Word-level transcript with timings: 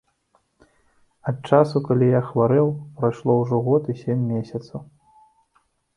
Ад 1.31 1.37
часу, 1.51 1.77
калі 1.89 2.07
я 2.09 2.21
хварэў, 2.29 2.67
прайшло 3.03 3.31
ўжо 3.41 3.61
год 3.69 3.83
і 3.95 3.99
сем 4.03 4.19
месяцаў. 4.33 4.79